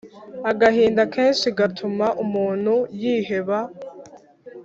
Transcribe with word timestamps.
agahinda 0.51 1.01
kenshi 1.13 1.47
gatuma 1.59 2.05
umuntu 2.23 2.73
yiheba 3.01 3.59